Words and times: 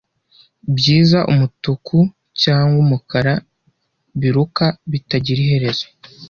byiza 0.75 1.19
umutuku 1.31 1.97
cyangwa 2.41 2.75
umukara 2.83 3.33
biruka 4.19 4.65
bitagira 4.91 5.39
iherezo 5.45 5.85